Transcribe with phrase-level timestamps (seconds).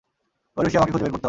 [0.57, 1.19] ঐ রশ্মি আমাকে খুঁজে বের করতে হবে।